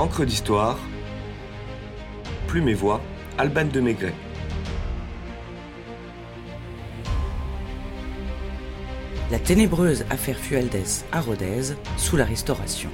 Encre 0.00 0.24
d'histoire, 0.24 0.78
Plume 2.46 2.70
et 2.70 2.74
Voix, 2.74 3.02
Alban 3.36 3.66
de 3.66 3.80
Maigret. 3.80 4.14
La 9.30 9.38
ténébreuse 9.38 10.06
affaire 10.08 10.38
Fualdès 10.38 11.04
à 11.12 11.20
Rodez 11.20 11.74
sous 11.98 12.16
la 12.16 12.24
Restauration. 12.24 12.88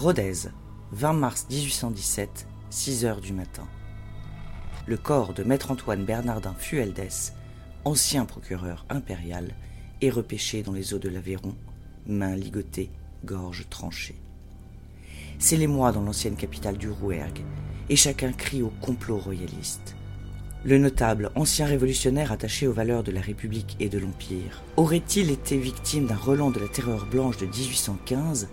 Rodez, 0.00 0.50
20 0.92 1.12
mars 1.12 1.46
1817, 1.50 2.46
6 2.70 3.04
heures 3.04 3.20
du 3.20 3.32
matin. 3.32 3.66
Le 4.86 4.96
corps 4.96 5.34
de 5.34 5.42
maître 5.42 5.72
Antoine 5.72 6.04
Bernardin 6.04 6.54
Fueldès, 6.56 7.32
ancien 7.84 8.24
procureur 8.24 8.86
impérial, 8.90 9.56
est 10.00 10.10
repêché 10.10 10.62
dans 10.62 10.72
les 10.72 10.94
eaux 10.94 11.00
de 11.00 11.08
l'Aveyron, 11.08 11.56
mains 12.06 12.36
ligotées, 12.36 12.92
gorge 13.24 13.66
tranchée. 13.70 14.14
C'est 15.40 15.56
les 15.56 15.66
mois 15.66 15.90
dans 15.90 16.02
l'ancienne 16.02 16.36
capitale 16.36 16.78
du 16.78 16.88
Rouergue, 16.88 17.42
et 17.88 17.96
chacun 17.96 18.30
crie 18.30 18.62
au 18.62 18.72
complot 18.80 19.18
royaliste. 19.18 19.96
Le 20.64 20.78
notable, 20.78 21.32
ancien 21.34 21.66
révolutionnaire 21.66 22.30
attaché 22.30 22.68
aux 22.68 22.72
valeurs 22.72 23.02
de 23.02 23.10
la 23.10 23.20
République 23.20 23.76
et 23.80 23.88
de 23.88 23.98
l'Empire, 23.98 24.62
aurait-il 24.76 25.32
été 25.32 25.58
victime 25.58 26.06
d'un 26.06 26.14
relent 26.14 26.52
de 26.52 26.60
la 26.60 26.68
terreur 26.68 27.04
blanche 27.06 27.38
de 27.38 27.46
1815 27.46 28.48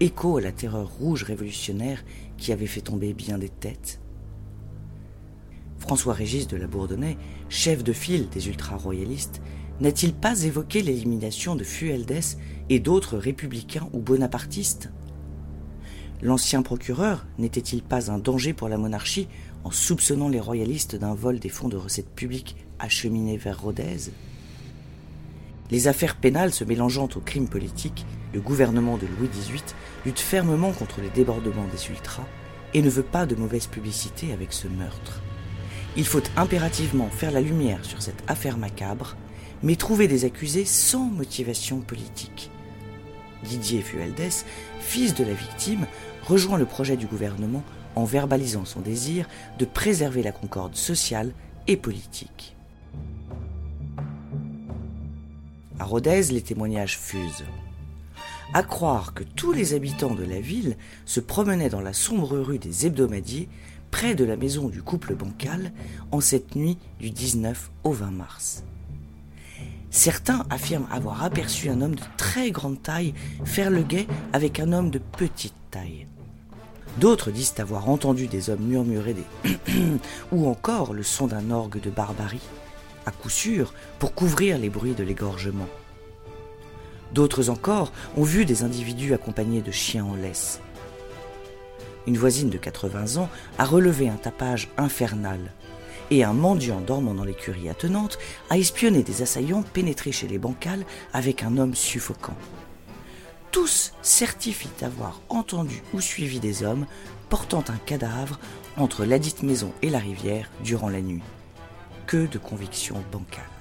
écho 0.00 0.38
à 0.38 0.40
la 0.40 0.52
terreur 0.52 0.88
rouge 0.88 1.22
révolutionnaire 1.22 2.02
qui 2.38 2.52
avait 2.52 2.66
fait 2.66 2.80
tomber 2.80 3.12
bien 3.12 3.38
des 3.38 3.50
têtes. 3.50 4.00
François-Régis 5.78 6.46
de 6.46 6.56
la 6.56 6.66
Bourdonnais, 6.66 7.16
chef 7.48 7.84
de 7.84 7.92
file 7.92 8.28
des 8.28 8.48
ultra-royalistes, 8.48 9.40
n'a-t-il 9.80 10.12
pas 10.12 10.42
évoqué 10.42 10.82
l'élimination 10.82 11.56
de 11.56 11.64
Fueldès 11.64 12.38
et 12.68 12.80
d'autres 12.80 13.16
républicains 13.16 13.88
ou 13.92 14.00
bonapartistes? 14.00 14.90
L'ancien 16.22 16.62
procureur 16.62 17.26
n'était-il 17.38 17.82
pas 17.82 18.10
un 18.10 18.18
danger 18.18 18.52
pour 18.52 18.68
la 18.68 18.76
monarchie 18.76 19.28
en 19.64 19.70
soupçonnant 19.70 20.28
les 20.28 20.40
royalistes 20.40 20.96
d'un 20.96 21.14
vol 21.14 21.38
des 21.38 21.48
fonds 21.48 21.68
de 21.68 21.78
recettes 21.78 22.14
publiques 22.14 22.56
acheminés 22.78 23.38
vers 23.38 23.60
Rodez? 23.60 24.10
Les 25.70 25.88
affaires 25.88 26.16
pénales 26.16 26.52
se 26.52 26.64
mélangeant 26.64 27.08
aux 27.16 27.20
crimes 27.20 27.48
politiques, 27.48 28.04
le 28.32 28.40
gouvernement 28.40 28.96
de 28.96 29.06
Louis 29.06 29.28
XVIII 29.28 29.62
lutte 30.04 30.20
fermement 30.20 30.72
contre 30.72 31.00
les 31.00 31.10
débordements 31.10 31.66
des 31.72 31.88
ultras 31.88 32.26
et 32.74 32.82
ne 32.82 32.90
veut 32.90 33.02
pas 33.02 33.26
de 33.26 33.34
mauvaise 33.34 33.66
publicité 33.66 34.32
avec 34.32 34.52
ce 34.52 34.68
meurtre. 34.68 35.22
Il 35.96 36.06
faut 36.06 36.22
impérativement 36.36 37.08
faire 37.08 37.32
la 37.32 37.40
lumière 37.40 37.84
sur 37.84 38.00
cette 38.00 38.22
affaire 38.28 38.58
macabre, 38.58 39.16
mais 39.62 39.76
trouver 39.76 40.06
des 40.06 40.24
accusés 40.24 40.64
sans 40.64 41.04
motivation 41.04 41.80
politique. 41.80 42.50
Didier 43.42 43.82
Fualdès, 43.82 44.44
fils 44.80 45.14
de 45.14 45.24
la 45.24 45.32
victime, 45.32 45.86
rejoint 46.26 46.58
le 46.58 46.66
projet 46.66 46.96
du 46.96 47.06
gouvernement 47.06 47.64
en 47.96 48.04
verbalisant 48.04 48.64
son 48.64 48.80
désir 48.80 49.26
de 49.58 49.64
préserver 49.64 50.22
la 50.22 50.32
concorde 50.32 50.76
sociale 50.76 51.32
et 51.66 51.76
politique. 51.76 52.56
À 55.78 55.84
Rodez, 55.84 56.24
les 56.30 56.42
témoignages 56.42 56.98
fusent 56.98 57.44
à 58.52 58.62
croire 58.62 59.14
que 59.14 59.22
tous 59.22 59.52
les 59.52 59.74
habitants 59.74 60.14
de 60.14 60.24
la 60.24 60.40
ville 60.40 60.76
se 61.04 61.20
promenaient 61.20 61.68
dans 61.68 61.80
la 61.80 61.92
sombre 61.92 62.38
rue 62.38 62.58
des 62.58 62.86
hebdomadiers 62.86 63.48
près 63.90 64.14
de 64.14 64.24
la 64.24 64.36
maison 64.36 64.68
du 64.68 64.82
couple 64.82 65.14
bancal 65.14 65.72
en 66.10 66.20
cette 66.20 66.54
nuit 66.56 66.78
du 66.98 67.10
19 67.10 67.70
au 67.84 67.92
20 67.92 68.10
mars. 68.10 68.64
Certains 69.90 70.46
affirment 70.50 70.86
avoir 70.90 71.24
aperçu 71.24 71.68
un 71.68 71.80
homme 71.80 71.96
de 71.96 72.02
très 72.16 72.50
grande 72.50 72.80
taille 72.80 73.14
faire 73.44 73.70
le 73.70 73.82
guet 73.82 74.06
avec 74.32 74.60
un 74.60 74.72
homme 74.72 74.90
de 74.90 74.98
petite 74.98 75.54
taille. 75.70 76.06
D'autres 76.98 77.30
disent 77.30 77.54
avoir 77.58 77.88
entendu 77.88 78.26
des 78.26 78.50
hommes 78.50 78.64
murmurer 78.64 79.14
des 79.14 79.58
ou 80.32 80.48
encore 80.48 80.92
le 80.92 81.02
son 81.02 81.26
d'un 81.26 81.50
orgue 81.50 81.80
de 81.80 81.90
barbarie, 81.90 82.40
à 83.06 83.10
coup 83.10 83.30
sûr 83.30 83.74
pour 83.98 84.14
couvrir 84.14 84.58
les 84.58 84.70
bruits 84.70 84.94
de 84.94 85.04
l'égorgement. 85.04 85.68
D'autres 87.12 87.50
encore 87.50 87.92
ont 88.16 88.22
vu 88.22 88.44
des 88.44 88.62
individus 88.62 89.14
accompagnés 89.14 89.62
de 89.62 89.70
chiens 89.70 90.04
en 90.04 90.14
laisse. 90.14 90.60
Une 92.06 92.16
voisine 92.16 92.50
de 92.50 92.58
80 92.58 93.20
ans 93.20 93.28
a 93.58 93.64
relevé 93.64 94.08
un 94.08 94.16
tapage 94.16 94.68
infernal 94.76 95.52
et 96.10 96.24
un 96.24 96.32
mendiant 96.32 96.80
dormant 96.80 97.14
dans 97.14 97.24
l'écurie 97.24 97.68
attenante 97.68 98.18
a 98.48 98.58
espionné 98.58 99.02
des 99.02 99.22
assaillants 99.22 99.62
pénétrés 99.62 100.12
chez 100.12 100.26
les 100.26 100.38
bancales 100.38 100.84
avec 101.12 101.42
un 101.42 101.56
homme 101.56 101.74
suffocant. 101.74 102.36
Tous 103.52 103.92
certifient 104.02 104.84
avoir 104.84 105.20
entendu 105.28 105.82
ou 105.92 106.00
suivi 106.00 106.40
des 106.40 106.62
hommes 106.62 106.86
portant 107.28 107.64
un 107.68 107.78
cadavre 107.84 108.38
entre 108.76 109.04
ladite 109.04 109.42
maison 109.42 109.72
et 109.82 109.90
la 109.90 109.98
rivière 109.98 110.50
durant 110.62 110.88
la 110.88 111.00
nuit. 111.00 111.22
Que 112.06 112.26
de 112.26 112.38
convictions 112.38 113.02
bancales. 113.12 113.59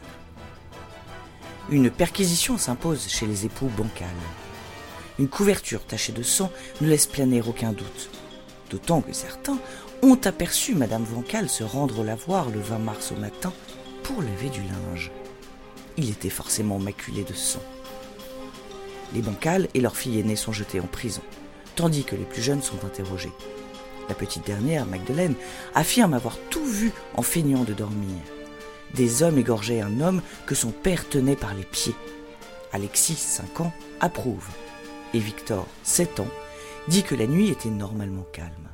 Une 1.72 1.92
perquisition 1.92 2.58
s'impose 2.58 3.08
chez 3.08 3.28
les 3.28 3.46
époux 3.46 3.70
bancals. 3.78 4.08
Une 5.20 5.28
couverture 5.28 5.86
tachée 5.86 6.12
de 6.12 6.24
sang 6.24 6.52
ne 6.82 6.88
laisse 6.88 7.06
planer 7.06 7.44
aucun 7.44 7.74
doute. 7.74 8.10
D'autant 8.72 9.02
que 9.02 9.14
certains 9.14 9.60
ont 10.02 10.18
aperçu 10.26 10.74
Madame 10.74 11.04
Bancal 11.04 11.48
se 11.48 11.64
rendre 11.64 12.04
la 12.04 12.16
voir 12.16 12.50
le 12.50 12.60
20 12.60 12.80
mars 12.80 13.12
au 13.12 13.20
matin 13.20 13.54
pour 14.02 14.24
laver 14.24 14.50
du 14.50 14.62
linge. 14.62 15.12
Il 15.96 16.10
était 16.10 16.30
forcément 16.30 16.80
maculé 16.80 17.24
de 17.24 17.34
sang. 17.34 17.62
Les 19.14 19.22
bancals 19.22 19.68
et 19.76 19.82
leur 19.82 19.96
fille 19.96 20.20
aînée 20.20 20.36
sont 20.36 20.54
jetés 20.54 20.80
en 20.80 20.88
prison, 20.88 21.22
tandis 21.76 22.04
que 22.04 22.16
les 22.16 22.26
plus 22.26 22.42
jeunes 22.42 22.64
sont 22.64 22.84
interrogés. 22.84 23.34
La 24.08 24.16
petite 24.16 24.48
dernière, 24.48 24.88
Magdeleine, 24.88 25.36
affirme 25.76 26.16
avoir 26.16 26.40
tout 26.50 26.66
vu 26.66 26.92
en 27.16 27.22
feignant 27.22 27.64
de 27.64 27.74
dormir 27.74 28.18
des 28.96 29.24
hommes 29.24 29.38
égorgeaient 29.38 29.82
un 29.82 30.02
homme 30.02 30.22
que 30.46 30.56
son 30.56 30.72
père 30.72 31.08
tenait 31.08 31.36
par 31.36 31.54
les 31.54 31.64
pieds. 31.64 31.96
Alexis, 32.72 33.16
5 33.16 33.62
ans, 33.62 33.74
approuve. 34.00 34.48
Et 35.14 35.20
Victor, 35.20 35.68
7 35.84 36.20
ans, 36.20 36.28
dit 36.88 37.04
que 37.04 37.16
la 37.16 37.28
nuit 37.28 37.50
était 37.50 37.70
normalement 37.70 38.26
calme. 38.32 38.70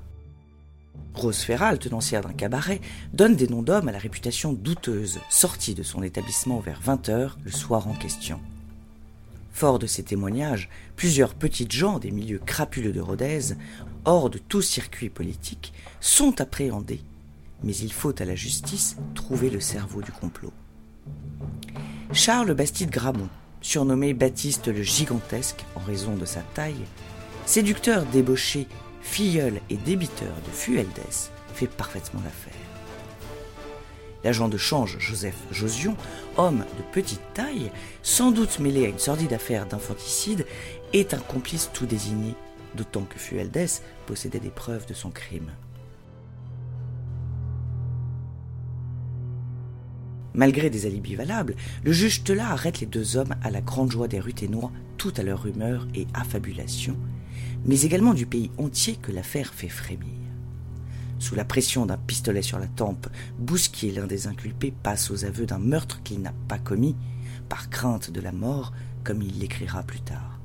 Rose 1.13 1.39
Ferral, 1.39 1.79
tenancière 1.79 2.21
d'un 2.21 2.33
cabaret, 2.33 2.81
donne 3.13 3.35
des 3.35 3.47
noms 3.47 3.61
d'hommes 3.61 3.87
à 3.87 3.93
la 3.93 3.99
réputation 3.99 4.51
douteuse, 4.51 5.19
sortis 5.29 5.73
de 5.73 5.83
son 5.83 6.03
établissement 6.03 6.59
vers 6.59 6.81
20 6.81 7.09
heures 7.09 7.37
le 7.43 7.51
soir 7.51 7.87
en 7.87 7.93
question. 7.93 8.39
Fort 9.53 9.79
de 9.79 9.87
ces 9.87 10.03
témoignages, 10.03 10.69
plusieurs 10.97 11.33
petites 11.33 11.71
gens 11.71 11.99
des 11.99 12.11
milieux 12.11 12.41
crapuleux 12.45 12.91
de 12.91 12.99
Rodez, 12.99 13.55
hors 14.03 14.29
de 14.29 14.37
tout 14.37 14.61
circuit 14.61 15.09
politique, 15.09 15.71
sont 16.01 16.41
appréhendés 16.41 16.99
mais 17.65 17.75
il 17.75 17.91
faut 17.91 18.13
à 18.21 18.25
la 18.25 18.35
justice 18.35 18.95
trouver 19.15 19.49
le 19.49 19.59
cerveau 19.59 20.01
du 20.01 20.11
complot. 20.11 20.53
Charles 22.13 22.53
Bastide 22.53 22.91
Gramont, 22.91 23.29
surnommé 23.61 24.13
Baptiste 24.13 24.67
le 24.67 24.83
Gigantesque 24.83 25.65
en 25.75 25.79
raison 25.79 26.15
de 26.15 26.25
sa 26.25 26.41
taille, 26.41 26.85
séducteur 27.45 28.05
débauché, 28.05 28.67
filleul 29.01 29.59
et 29.69 29.77
débiteur 29.77 30.33
de 30.45 30.51
Fueldès, 30.51 31.31
fait 31.53 31.67
parfaitement 31.67 32.21
l'affaire. 32.23 32.53
L'agent 34.23 34.47
de 34.47 34.57
change 34.57 34.97
Joseph 34.99 35.37
Josion, 35.51 35.95
homme 36.37 36.65
de 36.77 36.83
petite 36.91 37.21
taille, 37.33 37.71
sans 38.01 38.31
doute 38.31 38.59
mêlé 38.59 38.85
à 38.85 38.89
une 38.89 38.99
sordide 38.99 39.33
affaire 39.33 39.67
d'infanticide, 39.67 40.45
est 40.93 41.13
un 41.13 41.19
complice 41.19 41.69
tout 41.73 41.85
désigné, 41.85 42.33
d'autant 42.75 43.03
que 43.03 43.19
Fueldès 43.19 43.83
possédait 44.07 44.39
des 44.39 44.49
preuves 44.49 44.87
de 44.87 44.93
son 44.93 45.11
crime. 45.11 45.51
Malgré 50.35 50.69
des 50.69 50.85
alibis 50.85 51.15
valables, 51.15 51.55
le 51.83 51.93
juge 51.93 52.25
Tela 52.25 52.49
arrête 52.49 52.81
les 52.81 52.85
deux 52.85 53.15
hommes 53.15 53.35
à 53.41 53.49
la 53.49 53.61
grande 53.61 53.89
joie 53.89 54.09
des 54.09 54.19
Ruténois, 54.19 54.71
tout 54.97 55.13
à 55.15 55.23
leur 55.23 55.45
humeur 55.45 55.87
et 55.95 56.07
affabulation, 56.13 56.97
mais 57.65 57.83
également 57.83 58.13
du 58.13 58.25
pays 58.25 58.51
entier 58.57 58.97
que 58.97 59.13
l'affaire 59.13 59.53
fait 59.53 59.69
frémir. 59.69 60.11
Sous 61.19 61.35
la 61.35 61.45
pression 61.45 61.85
d'un 61.85 61.97
pistolet 61.97 62.41
sur 62.41 62.59
la 62.59 62.67
tempe, 62.67 63.07
Bousquier, 63.39 63.93
l'un 63.93 64.07
des 64.07 64.27
inculpés, 64.27 64.73
passe 64.83 65.09
aux 65.09 65.23
aveux 65.23 65.45
d'un 65.45 65.57
meurtre 65.57 66.03
qu'il 66.03 66.21
n'a 66.21 66.33
pas 66.49 66.59
commis, 66.59 66.97
par 67.47 67.69
crainte 67.69 68.11
de 68.11 68.19
la 68.19 68.33
mort, 68.33 68.73
comme 69.05 69.21
il 69.21 69.39
l'écrira 69.39 69.83
plus 69.83 70.01
tard. 70.01 70.41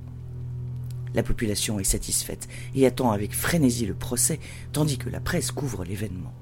La 1.15 1.25
population 1.25 1.81
est 1.81 1.85
satisfaite 1.85 2.47
et 2.77 2.87
attend 2.87 3.11
avec 3.11 3.35
frénésie 3.35 3.87
le 3.87 3.95
procès, 3.95 4.39
tandis 4.73 4.99
que 4.99 5.11
la 5.11 5.19
presse 5.19 5.51
couvre 5.51 5.85
l'événement. 5.85 6.33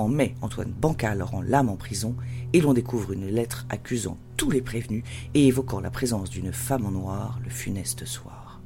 En 0.00 0.08
mai, 0.08 0.34
Antoine 0.40 0.72
Bancal 0.72 1.22
rend 1.22 1.42
l'âme 1.42 1.68
en 1.68 1.76
prison 1.76 2.16
et 2.54 2.62
l'on 2.62 2.72
découvre 2.72 3.12
une 3.12 3.26
lettre 3.26 3.66
accusant 3.68 4.16
tous 4.38 4.50
les 4.50 4.62
prévenus 4.62 5.04
et 5.34 5.46
évoquant 5.46 5.78
la 5.78 5.90
présence 5.90 6.30
d'une 6.30 6.54
femme 6.54 6.86
en 6.86 6.90
noir 6.90 7.38
le 7.44 7.50
funeste 7.50 8.06
soir. 8.06 8.62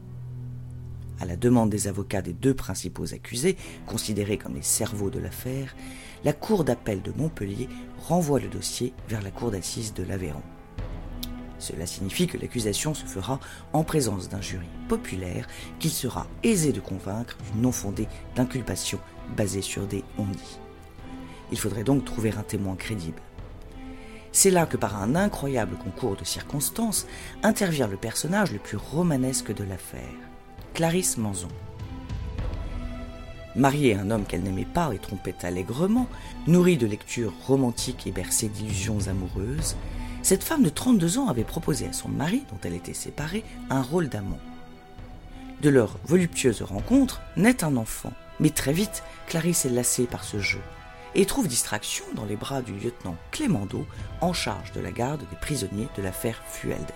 À 1.18 1.24
la 1.24 1.34
demande 1.34 1.70
des 1.70 1.88
avocats 1.88 2.22
des 2.22 2.34
deux 2.34 2.54
principaux 2.54 3.12
accusés, 3.14 3.56
considérés 3.84 4.38
comme 4.38 4.54
les 4.54 4.62
cerveaux 4.62 5.10
de 5.10 5.18
l'affaire, 5.18 5.74
la 6.22 6.32
Cour 6.32 6.62
d'appel 6.62 7.02
de 7.02 7.10
Montpellier 7.10 7.68
renvoie 8.06 8.38
le 8.38 8.46
dossier 8.46 8.92
vers 9.08 9.20
la 9.20 9.32
Cour 9.32 9.50
d'assises 9.50 9.92
de 9.92 10.04
l'Aveyron. 10.04 10.42
Cela 11.58 11.86
signifie 11.86 12.28
que 12.28 12.38
l'accusation 12.38 12.94
se 12.94 13.06
fera 13.06 13.40
en 13.72 13.82
présence 13.82 14.28
d'un 14.28 14.40
jury 14.40 14.68
populaire 14.86 15.48
qu'il 15.80 15.90
sera 15.90 16.28
aisé 16.44 16.70
de 16.70 16.78
convaincre 16.78 17.36
du 17.52 17.60
non 17.60 17.72
fondé 17.72 18.06
d'inculpation 18.36 19.00
basée 19.36 19.62
sur 19.62 19.88
des 19.88 20.04
on-dit. 20.16 20.60
Il 21.52 21.58
faudrait 21.58 21.84
donc 21.84 22.04
trouver 22.04 22.32
un 22.36 22.42
témoin 22.42 22.76
crédible. 22.76 23.20
C'est 24.34 24.50
là 24.50 24.66
que 24.66 24.76
par 24.76 25.00
un 25.00 25.14
incroyable 25.14 25.76
concours 25.76 26.16
de 26.16 26.24
circonstances 26.24 27.06
intervient 27.44 27.86
le 27.86 27.96
personnage 27.96 28.50
le 28.50 28.58
plus 28.58 28.76
romanesque 28.76 29.54
de 29.54 29.62
l'affaire, 29.62 30.02
Clarisse 30.74 31.18
Manzon. 31.18 31.48
Mariée 33.54 33.94
à 33.94 34.00
un 34.00 34.10
homme 34.10 34.24
qu'elle 34.24 34.42
n'aimait 34.42 34.64
pas 34.64 34.92
et 34.92 34.98
trompait 34.98 35.44
allègrement, 35.44 36.08
nourrie 36.48 36.76
de 36.76 36.88
lectures 36.88 37.32
romantiques 37.46 38.08
et 38.08 38.10
bercée 38.10 38.48
d'illusions 38.48 39.06
amoureuses, 39.06 39.76
cette 40.22 40.42
femme 40.42 40.64
de 40.64 40.68
32 40.68 41.18
ans 41.18 41.28
avait 41.28 41.44
proposé 41.44 41.86
à 41.86 41.92
son 41.92 42.08
mari, 42.08 42.42
dont 42.50 42.58
elle 42.64 42.74
était 42.74 42.92
séparée, 42.92 43.44
un 43.70 43.82
rôle 43.82 44.08
d'amant. 44.08 44.40
De 45.62 45.68
leur 45.68 45.96
voluptueuse 46.06 46.62
rencontre 46.62 47.22
naît 47.36 47.62
un 47.62 47.76
enfant, 47.76 48.12
mais 48.40 48.50
très 48.50 48.72
vite, 48.72 49.04
Clarisse 49.28 49.64
est 49.64 49.70
lassée 49.70 50.06
par 50.06 50.24
ce 50.24 50.40
jeu 50.40 50.60
et 51.14 51.26
trouve 51.26 51.48
distraction 51.48 52.04
dans 52.14 52.24
les 52.24 52.36
bras 52.36 52.62
du 52.62 52.72
lieutenant 52.72 53.16
Clémendo 53.30 53.86
en 54.20 54.32
charge 54.32 54.72
de 54.72 54.80
la 54.80 54.90
garde 54.90 55.20
des 55.30 55.36
prisonniers 55.36 55.88
de 55.96 56.02
l'affaire 56.02 56.42
Fueldes. 56.48 56.92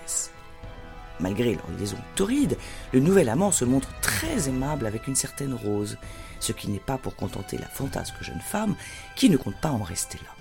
Malgré 1.19 1.55
leur 1.55 1.69
liaison 1.77 1.97
torride, 2.15 2.57
le 2.93 2.99
nouvel 2.99 3.29
amant 3.29 3.51
se 3.51 3.65
montre 3.65 3.89
très 4.01 4.47
aimable 4.47 4.85
avec 4.85 5.07
une 5.07 5.15
certaine 5.15 5.53
Rose, 5.53 5.97
ce 6.39 6.53
qui 6.53 6.69
n'est 6.69 6.79
pas 6.79 6.97
pour 6.97 7.15
contenter 7.15 7.57
la 7.57 7.67
fantasque 7.67 8.21
jeune 8.21 8.41
femme 8.41 8.75
qui 9.15 9.29
ne 9.29 9.37
compte 9.37 9.59
pas 9.59 9.71
en 9.71 9.83
rester 9.83 10.17
là. 10.23 10.31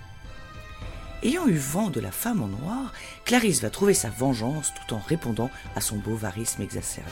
Ayant 1.24 1.48
eu 1.48 1.56
vent 1.56 1.90
de 1.90 1.98
la 1.98 2.12
femme 2.12 2.42
en 2.42 2.46
noir, 2.46 2.92
Clarisse 3.24 3.60
va 3.60 3.70
trouver 3.70 3.94
sa 3.94 4.08
vengeance 4.08 4.72
tout 4.74 4.94
en 4.94 5.00
répondant 5.00 5.50
à 5.74 5.80
son 5.80 5.96
bovarisme 5.96 6.62
exacerbé. 6.62 7.10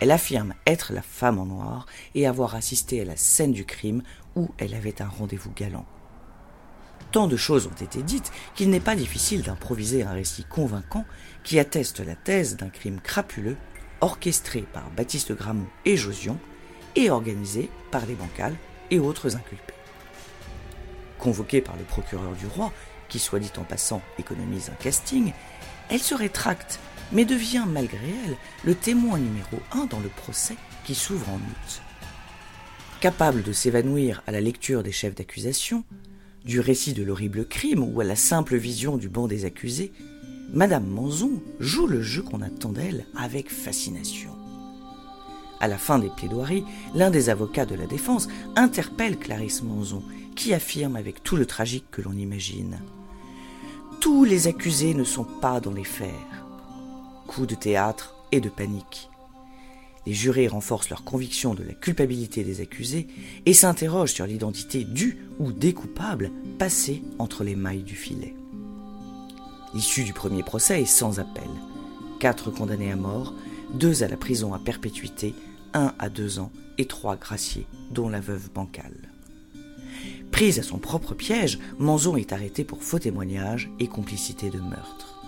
Elle 0.00 0.10
affirme 0.10 0.54
être 0.66 0.92
la 0.92 1.02
femme 1.02 1.38
en 1.38 1.46
noir 1.46 1.86
et 2.14 2.26
avoir 2.26 2.54
assisté 2.54 3.02
à 3.02 3.04
la 3.04 3.16
scène 3.16 3.52
du 3.52 3.64
crime 3.66 4.02
où 4.34 4.48
elle 4.58 4.74
avait 4.74 5.02
un 5.02 5.08
rendez-vous 5.08 5.52
galant. 5.54 5.84
Tant 7.12 7.26
de 7.26 7.36
choses 7.36 7.66
ont 7.66 7.84
été 7.84 8.02
dites 8.02 8.32
qu'il 8.54 8.70
n'est 8.70 8.80
pas 8.80 8.96
difficile 8.96 9.42
d'improviser 9.42 10.04
un 10.04 10.12
récit 10.12 10.44
convaincant 10.44 11.04
qui 11.44 11.58
atteste 11.58 12.00
la 12.00 12.14
thèse 12.14 12.56
d'un 12.56 12.68
crime 12.68 13.00
crapuleux 13.00 13.56
orchestré 14.00 14.62
par 14.62 14.88
Baptiste 14.90 15.32
Gramont 15.32 15.66
et 15.84 15.96
Josion 15.96 16.38
et 16.96 17.10
organisé 17.10 17.68
par 17.90 18.06
les 18.06 18.14
bancales 18.14 18.56
et 18.90 18.98
autres 18.98 19.36
inculpés. 19.36 19.74
Convoquée 21.18 21.60
par 21.60 21.76
le 21.76 21.84
procureur 21.84 22.32
du 22.32 22.46
roi, 22.46 22.72
qui 23.08 23.18
soit 23.18 23.40
dit 23.40 23.52
en 23.58 23.64
passant 23.64 24.00
économise 24.18 24.70
un 24.70 24.82
casting, 24.82 25.32
elle 25.90 26.00
se 26.00 26.14
rétracte, 26.14 26.78
mais 27.12 27.24
devient 27.24 27.64
malgré 27.68 28.08
elle 28.26 28.36
le 28.64 28.74
témoin 28.74 29.18
numéro 29.18 29.58
un 29.72 29.86
dans 29.86 30.00
le 30.00 30.08
procès 30.08 30.56
qui 30.84 30.94
s'ouvre 30.94 31.28
en 31.30 31.36
août. 31.36 31.82
Capable 33.00 33.42
de 33.42 33.52
s'évanouir 33.52 34.22
à 34.26 34.32
la 34.32 34.40
lecture 34.40 34.82
des 34.82 34.92
chefs 34.92 35.14
d'accusation, 35.14 35.84
du 36.44 36.60
récit 36.60 36.92
de 36.92 37.02
l'horrible 37.02 37.46
crime 37.46 37.82
ou 37.82 38.00
à 38.00 38.04
la 38.04 38.16
simple 38.16 38.56
vision 38.56 38.96
du 38.96 39.08
banc 39.08 39.26
des 39.26 39.44
accusés, 39.44 39.92
Madame 40.52 40.86
Manzon 40.86 41.42
joue 41.60 41.86
le 41.86 42.02
jeu 42.02 42.22
qu'on 42.22 42.42
attend 42.42 42.72
d'elle 42.72 43.06
avec 43.16 43.50
fascination. 43.50 44.30
À 45.60 45.68
la 45.68 45.78
fin 45.78 45.98
des 45.98 46.08
plaidoiries, 46.08 46.64
l'un 46.94 47.10
des 47.10 47.28
avocats 47.28 47.66
de 47.66 47.74
la 47.74 47.86
défense 47.86 48.28
interpelle 48.56 49.18
Clarisse 49.18 49.62
Manzon, 49.62 50.02
qui 50.34 50.54
affirme 50.54 50.96
avec 50.96 51.22
tout 51.22 51.36
le 51.36 51.44
tragique 51.44 51.84
que 51.90 52.00
l'on 52.00 52.12
imagine 52.12 52.78
tous 54.00 54.24
les 54.24 54.48
accusés 54.48 54.94
ne 54.94 55.04
sont 55.04 55.24
pas 55.24 55.60
dans 55.60 55.72
les 55.72 55.84
fers. 55.84 56.10
De 57.38 57.54
théâtre 57.54 58.16
et 58.32 58.40
de 58.40 58.50
panique. 58.50 59.08
Les 60.04 60.12
jurés 60.12 60.48
renforcent 60.48 60.90
leur 60.90 61.04
conviction 61.04 61.54
de 61.54 61.62
la 61.62 61.72
culpabilité 61.72 62.42
des 62.44 62.60
accusés 62.60 63.06
et 63.46 63.54
s'interrogent 63.54 64.12
sur 64.12 64.26
l'identité 64.26 64.84
du 64.84 65.16
ou 65.38 65.52
des 65.52 65.72
coupables 65.72 66.32
passés 66.58 67.02
entre 67.18 67.42
les 67.42 67.54
mailles 67.54 67.84
du 67.84 67.94
filet. 67.94 68.34
L'issue 69.72 70.04
du 70.04 70.12
premier 70.12 70.42
procès 70.42 70.82
est 70.82 70.86
sans 70.86 71.18
appel. 71.18 71.48
Quatre 72.18 72.50
condamnés 72.50 72.90
à 72.90 72.96
mort, 72.96 73.32
deux 73.72 74.02
à 74.02 74.08
la 74.08 74.18
prison 74.18 74.52
à 74.52 74.58
perpétuité, 74.58 75.32
un 75.72 75.94
à 75.98 76.10
deux 76.10 76.40
ans 76.40 76.50
et 76.76 76.86
trois 76.86 77.16
graciés, 77.16 77.66
dont 77.90 78.10
la 78.10 78.20
veuve 78.20 78.50
bancale. 78.52 79.08
Prise 80.30 80.58
à 80.58 80.62
son 80.62 80.78
propre 80.78 81.14
piège, 81.14 81.58
Manzon 81.78 82.16
est 82.16 82.32
arrêté 82.32 82.64
pour 82.64 82.82
faux 82.82 82.98
témoignage 82.98 83.70
et 83.78 83.86
complicité 83.86 84.50
de 84.50 84.58
meurtre. 84.58 85.19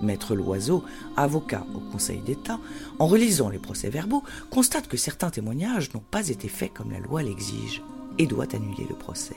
Maître 0.00 0.34
Loiseau, 0.34 0.84
avocat 1.16 1.64
au 1.74 1.78
Conseil 1.92 2.20
d'État, 2.20 2.58
en 2.98 3.06
relisant 3.06 3.48
les 3.48 3.58
procès-verbaux, 3.58 4.22
constate 4.50 4.88
que 4.88 4.96
certains 4.96 5.30
témoignages 5.30 5.92
n'ont 5.94 6.04
pas 6.10 6.28
été 6.28 6.48
faits 6.48 6.72
comme 6.72 6.92
la 6.92 7.00
loi 7.00 7.22
l'exige 7.22 7.82
et 8.18 8.26
doit 8.26 8.54
annuler 8.54 8.86
le 8.88 8.96
procès. 8.96 9.36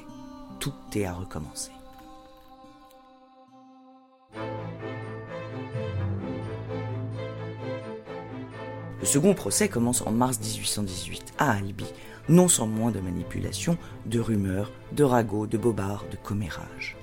Tout 0.60 0.74
est 0.96 1.06
à 1.06 1.14
recommencer. 1.14 1.72
Le 9.04 9.08
second 9.08 9.34
procès 9.34 9.68
commence 9.68 10.02
en 10.02 10.12
mars 10.12 10.40
1818 10.40 11.34
à 11.38 11.52
Albi, 11.52 11.86
non 12.30 12.48
sans 12.48 12.68
moins 12.68 12.92
de 12.92 13.02
manipulations, 13.02 13.78
de 14.06 14.20
rumeurs, 14.22 14.72
de 14.94 15.04
ragots, 15.04 15.46
de 15.46 15.58
bobards, 15.58 16.06
de 16.10 16.16
commérages. 16.16 16.96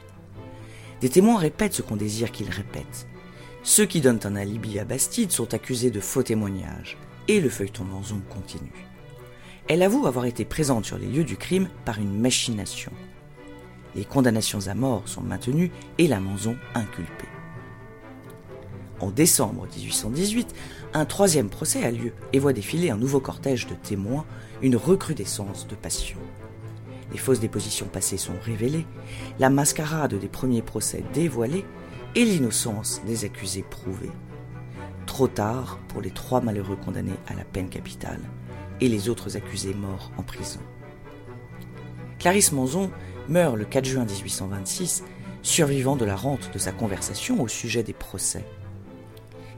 Des 1.02 1.10
témoins 1.10 1.38
répètent 1.38 1.74
ce 1.74 1.82
qu'on 1.82 1.96
désire 1.96 2.32
qu'ils 2.32 2.48
répètent. 2.48 3.06
Ceux 3.62 3.84
qui 3.84 4.00
donnent 4.00 4.20
un 4.24 4.36
alibi 4.36 4.78
à 4.78 4.84
Bastide 4.84 5.32
sont 5.32 5.52
accusés 5.52 5.90
de 5.90 6.00
faux 6.00 6.22
témoignages, 6.22 6.96
et 7.28 7.40
le 7.40 7.50
feuilleton 7.50 7.84
Manzon 7.84 8.22
continue. 8.30 8.86
Elle 9.68 9.82
avoue 9.82 10.06
avoir 10.06 10.24
été 10.24 10.46
présente 10.46 10.86
sur 10.86 10.96
les 10.96 11.06
lieux 11.06 11.24
du 11.24 11.36
crime 11.36 11.68
par 11.84 11.98
une 11.98 12.18
machination. 12.18 12.90
Les 13.94 14.06
condamnations 14.06 14.66
à 14.66 14.74
mort 14.74 15.02
sont 15.06 15.20
maintenues 15.20 15.70
et 15.98 16.08
la 16.08 16.20
Manzon 16.20 16.56
inculpée. 16.74 17.28
En 18.98 19.10
décembre 19.10 19.66
1818, 19.76 20.54
un 20.94 21.04
troisième 21.04 21.50
procès 21.50 21.84
a 21.84 21.90
lieu 21.90 22.12
et 22.32 22.38
voit 22.38 22.52
défiler 22.54 22.90
un 22.90 22.96
nouveau 22.96 23.20
cortège 23.20 23.66
de 23.66 23.74
témoins, 23.74 24.24
une 24.62 24.76
recrudescence 24.76 25.66
de 25.66 25.74
passion. 25.74 26.18
Les 27.12 27.18
fausses 27.18 27.40
dépositions 27.40 27.86
passées 27.86 28.18
sont 28.18 28.36
révélées, 28.42 28.86
la 29.38 29.50
mascarade 29.50 30.14
des 30.14 30.28
premiers 30.28 30.62
procès 30.62 31.04
dévoilée 31.12 31.64
et 32.14 32.24
l'innocence 32.24 33.00
des 33.06 33.24
accusés 33.24 33.64
prouvée. 33.68 34.10
Trop 35.06 35.28
tard 35.28 35.78
pour 35.88 36.00
les 36.00 36.10
trois 36.10 36.40
malheureux 36.40 36.76
condamnés 36.76 37.18
à 37.26 37.34
la 37.34 37.44
peine 37.44 37.68
capitale 37.68 38.20
et 38.80 38.88
les 38.88 39.08
autres 39.08 39.36
accusés 39.36 39.74
morts 39.74 40.10
en 40.16 40.22
prison. 40.22 40.60
Clarisse 42.18 42.52
Monzon 42.52 42.90
meurt 43.28 43.56
le 43.56 43.64
4 43.64 43.84
juin 43.84 44.04
1826, 44.04 45.04
survivant 45.42 45.96
de 45.96 46.04
la 46.04 46.16
rente 46.16 46.50
de 46.52 46.58
sa 46.58 46.72
conversation 46.72 47.40
au 47.40 47.48
sujet 47.48 47.82
des 47.82 47.92
procès. 47.92 48.44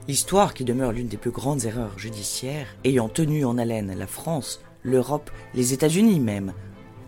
Histoire 0.08 0.52
qui 0.54 0.64
demeure 0.64 0.92
l'une 0.92 1.08
des 1.08 1.16
plus 1.16 1.30
grandes 1.30 1.64
erreurs 1.64 1.98
judiciaires 1.98 2.66
ayant 2.84 3.08
tenu 3.08 3.44
en 3.44 3.56
haleine 3.56 3.94
la 3.96 4.06
France, 4.06 4.60
l'Europe, 4.82 5.30
les 5.54 5.72
États-Unis 5.72 6.20
même, 6.20 6.52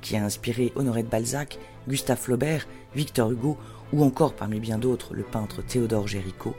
qui 0.01 0.17
a 0.17 0.25
inspiré 0.25 0.73
Honoré 0.77 1.03
de 1.03 1.09
Balzac, 1.09 1.59
Gustave 1.89 2.19
Flaubert, 2.19 2.67
Victor 2.95 3.33
Hugo 3.33 3.59
ou 3.93 4.05
encore 4.05 4.35
parmi 4.35 4.61
bien 4.61 4.79
d'autres 4.79 5.15
le 5.15 5.23
peintre 5.23 5.63
Théodore 5.63 6.09
Géricault, 6.09 6.57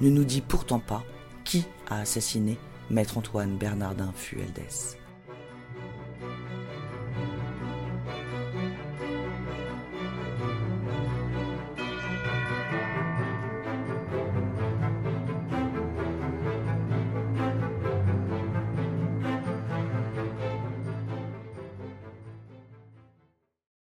ne 0.00 0.10
nous 0.10 0.24
dit 0.24 0.40
pourtant 0.40 0.80
pas 0.80 1.04
qui 1.44 1.64
a 1.88 2.00
assassiné 2.00 2.58
Maître 2.90 3.18
Antoine 3.18 3.56
Bernardin 3.56 4.12
Fueldès. 4.14 4.96